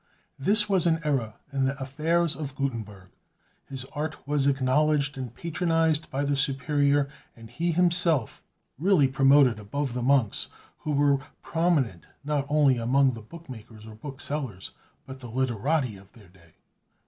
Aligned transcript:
This 0.39 0.67
was 0.67 0.87
an 0.87 0.99
era 1.03 1.35
in 1.53 1.65
the 1.65 1.79
affairs 1.79 2.35
of 2.35 2.55
Gutenberg. 2.55 3.11
His 3.69 3.85
art 3.93 4.27
was 4.27 4.47
acknowledged 4.47 5.15
and 5.15 5.31
patronized 5.31 6.09
by 6.09 6.23
the 6.25 6.35
Superior, 6.35 7.07
and 7.35 7.51
he 7.51 7.71
himself 7.71 8.41
really 8.79 9.07
promoted 9.07 9.59
above 9.59 9.93
the 9.93 10.01
monks, 10.01 10.47
who 10.79 10.93
were 10.93 11.19
prominent 11.43 12.07
not 12.23 12.47
only 12.49 12.77
among 12.77 13.13
the 13.13 13.21
book 13.21 13.47
makers 13.47 13.85
or 13.85 13.93
book 13.93 14.21
sellers, 14.21 14.71
but 15.05 15.19
the 15.19 15.29
literati 15.29 15.97
of 15.97 16.11
their 16.13 16.29
day. 16.29 16.55